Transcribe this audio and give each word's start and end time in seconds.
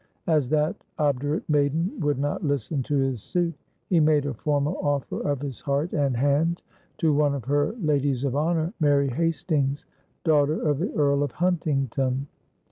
As 0.25 0.49
that 0.49 0.83
obdurate 0.97 1.47
maiden 1.47 1.99
would 1.99 2.17
not 2.17 2.43
listen 2.43 2.81
to 2.81 2.95
his 2.97 3.21
suit, 3.21 3.53
he 3.87 3.99
made 3.99 4.25
a 4.25 4.33
formal 4.33 4.79
offer 4.81 5.21
of 5.21 5.41
his 5.41 5.59
heart 5.59 5.93
and 5.93 6.17
hand 6.17 6.63
to 6.97 7.13
one 7.13 7.35
of 7.35 7.45
her 7.45 7.73
ladies 7.79 8.23
of 8.23 8.35
honor, 8.35 8.73
Mary 8.79 9.09
Hastings, 9.09 9.85
daughter 10.23 10.59
of 10.67 10.79
the 10.79 10.91
Earl 10.95 11.21
of 11.21 11.33
Huntington. 11.33 12.25